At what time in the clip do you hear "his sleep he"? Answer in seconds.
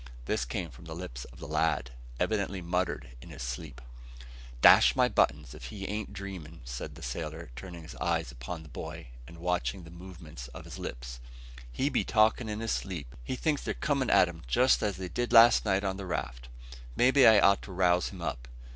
12.61-13.35